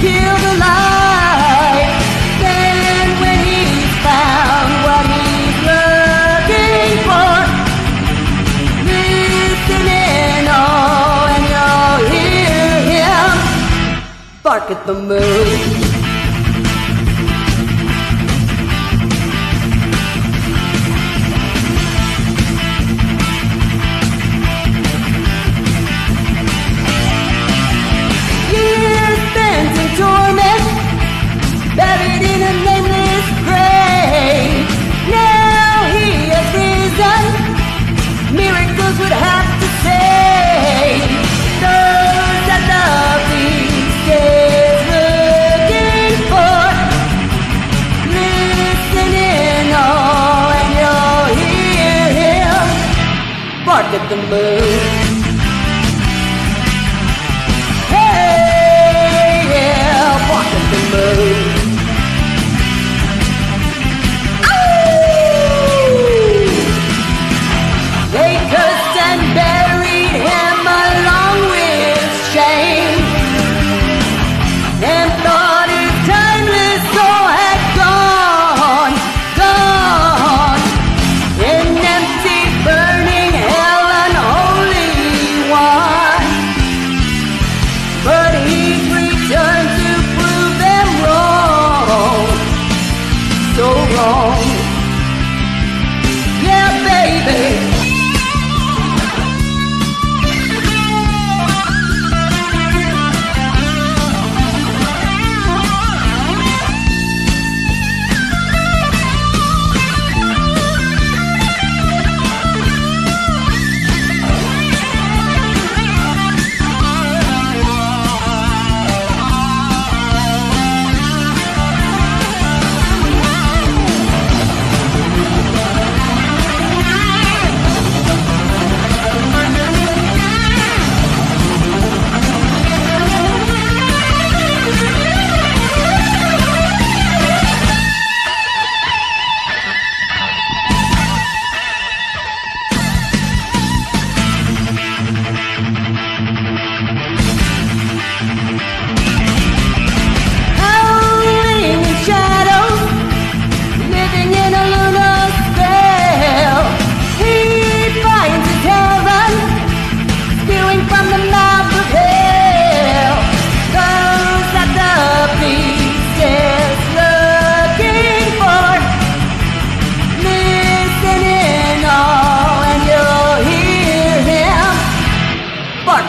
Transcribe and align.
kill 0.00 0.36
the 0.46 0.54
light. 0.64 1.92
Then 2.40 3.06
when 3.20 3.38
he's 3.50 3.92
found 4.06 4.70
what 4.86 5.04
he's 5.12 5.58
looking 5.68 6.92
for, 7.08 7.36
listen 8.88 9.84
in 9.86 10.48
all 10.48 11.28
and 11.36 11.44
you'll 11.52 12.00
hear 12.14 12.72
him 12.92 13.30
bark 14.42 14.70
at 14.70 14.86
the 14.86 14.94
moon. 14.94 15.89
The 54.10 54.16
moon. 54.16 54.69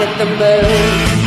At 0.00 0.16
the 0.16 0.24
moon. 0.24 1.17